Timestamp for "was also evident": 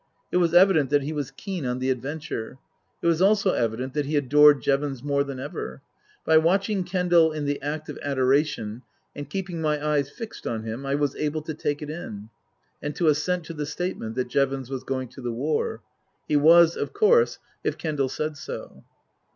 3.05-3.93